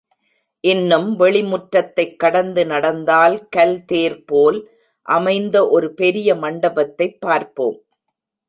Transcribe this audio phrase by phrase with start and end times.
[0.59, 4.69] இன்னும் வெளி முற்றத்தைக் கடந்து நடந்தால் கல் தேர் போல்
[5.01, 7.79] அமைந்த ஒரு பெரிய மண்டபத்தைப் பார்ப்போம்.